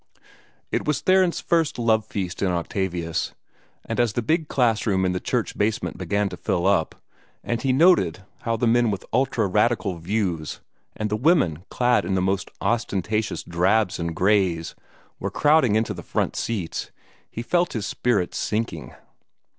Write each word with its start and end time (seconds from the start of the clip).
It 0.71 0.87
was 0.87 0.99
Theron's 0.99 1.39
first 1.39 1.77
love 1.77 2.03
feast 2.07 2.41
in 2.41 2.47
Octavius, 2.47 3.35
and 3.85 3.99
as 3.99 4.13
the 4.13 4.23
big 4.23 4.47
class 4.47 4.87
room 4.87 5.05
in 5.05 5.11
the 5.11 5.19
church 5.19 5.55
basement 5.55 5.99
began 5.99 6.27
to 6.29 6.37
fill 6.37 6.65
up, 6.65 6.95
and 7.43 7.61
he 7.61 7.71
noted 7.71 8.23
how 8.39 8.57
the 8.57 8.65
men 8.65 8.89
with 8.89 9.05
ultra 9.13 9.45
radical 9.45 9.99
views 9.99 10.59
and 10.95 11.11
the 11.11 11.15
women 11.15 11.65
clad 11.69 12.03
in 12.03 12.15
the 12.15 12.19
most 12.19 12.49
ostentatious 12.61 13.43
drabs 13.43 13.99
and 13.99 14.15
grays 14.15 14.73
were 15.19 15.29
crowding 15.29 15.75
into 15.75 15.93
the 15.93 16.01
front 16.01 16.35
seats, 16.35 16.89
he 17.29 17.43
felt 17.43 17.73
his 17.73 17.85
spirits 17.85 18.39
sinking. 18.39 18.95